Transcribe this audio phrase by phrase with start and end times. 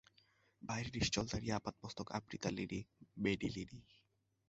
[0.61, 2.79] বাইরে নিশ্চল দাঁড়িয়ে আপাদমস্তক আবৃতা লেডি
[3.17, 3.79] মেডিলিনী!